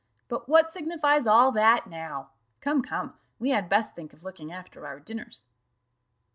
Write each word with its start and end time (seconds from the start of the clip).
But 0.29 0.49
what 0.49 0.67
signifies 0.67 1.27
all 1.27 1.51
that 1.51 1.85
now? 1.85 2.31
Come, 2.59 2.81
come, 2.81 3.19
we 3.37 3.51
had 3.51 3.69
best 3.69 3.93
think 3.95 4.13
of 4.13 4.23
looking 4.23 4.51
after 4.51 4.87
our 4.87 4.99
dinners." 4.99 5.45